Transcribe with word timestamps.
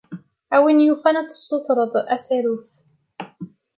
A 0.55 0.57
win 0.63 0.79
yufan 0.85 1.19
ad 1.21 1.27
tessutred 1.29 1.93
asaruf. 2.15 2.67